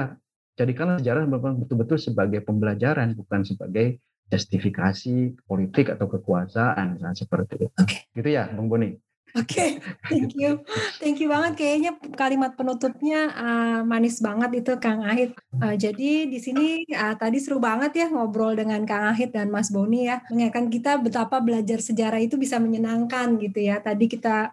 [0.61, 1.25] jadikanlah sejarah
[1.65, 3.97] betul-betul sebagai pembelajaran bukan sebagai
[4.31, 7.67] justifikasi politik atau kekuasaan seperti itu.
[7.75, 8.07] Okay.
[8.15, 8.95] Gitu ya, Bang Boni.
[9.39, 9.71] Oke, okay,
[10.11, 10.59] thank you,
[10.99, 11.55] thank you banget.
[11.55, 15.39] Kayaknya kalimat penutupnya uh, manis banget itu Kang Ahit.
[15.55, 19.71] Uh, jadi di sini uh, tadi seru banget ya ngobrol dengan Kang Ahit dan Mas
[19.71, 23.79] Boni ya, mengingatkan kita betapa belajar sejarah itu bisa menyenangkan gitu ya.
[23.79, 24.51] Tadi kita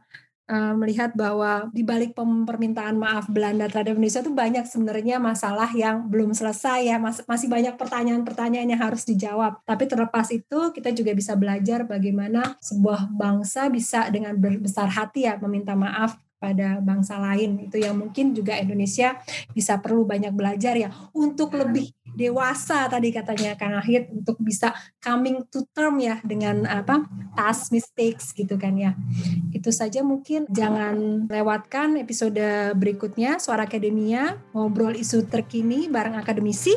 [0.48, 6.08] uh, melihat bahwa di balik permintaan maaf Belanda terhadap Indonesia itu banyak sebenarnya masalah yang
[6.08, 6.98] belum selesai ya.
[6.98, 9.62] Mas, masih banyak pertanyaan-pertanyaan yang harus dijawab.
[9.64, 15.40] Tapi terlepas itu kita juga bisa belajar bagaimana sebuah bangsa bisa dengan besar hati ya
[15.40, 19.18] meminta maaf pada bangsa lain itu yang mungkin juga Indonesia
[19.52, 25.46] bisa perlu banyak belajar ya untuk lebih dewasa tadi katanya Kang Ahid untuk bisa coming
[25.54, 27.06] to term ya dengan apa
[27.38, 28.98] past mistakes gitu kan ya.
[29.54, 32.42] Itu saja mungkin jangan lewatkan episode
[32.74, 36.74] berikutnya Suara Akademia ngobrol isu terkini bareng akademisi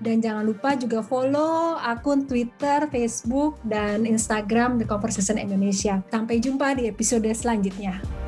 [0.00, 6.00] dan jangan lupa juga follow akun Twitter, Facebook dan Instagram The Conversation Indonesia.
[6.08, 8.21] Sampai jumpa di episode selanjutnya.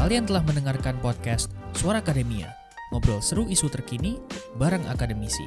[0.00, 2.48] Kalian telah mendengarkan podcast Suara Akademia
[2.88, 4.16] ngobrol seru isu terkini
[4.56, 5.44] bareng akademisi.